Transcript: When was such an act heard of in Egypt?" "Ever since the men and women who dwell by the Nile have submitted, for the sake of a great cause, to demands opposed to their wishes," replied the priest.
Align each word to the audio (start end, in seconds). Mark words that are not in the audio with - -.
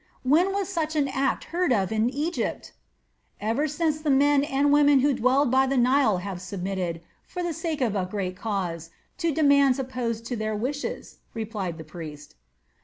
When 0.23 0.51
was 0.51 0.67
such 0.67 0.95
an 0.95 1.07
act 1.07 1.43
heard 1.53 1.71
of 1.71 1.91
in 1.91 2.09
Egypt?" 2.09 2.71
"Ever 3.39 3.67
since 3.67 4.01
the 4.01 4.09
men 4.09 4.43
and 4.43 4.73
women 4.73 5.01
who 5.01 5.13
dwell 5.13 5.45
by 5.45 5.67
the 5.67 5.77
Nile 5.77 6.17
have 6.17 6.41
submitted, 6.41 7.01
for 7.27 7.43
the 7.43 7.53
sake 7.53 7.81
of 7.81 7.95
a 7.95 8.07
great 8.09 8.35
cause, 8.35 8.89
to 9.19 9.31
demands 9.31 9.77
opposed 9.77 10.25
to 10.25 10.35
their 10.35 10.55
wishes," 10.55 11.19
replied 11.35 11.77
the 11.77 11.83
priest. 11.83 12.33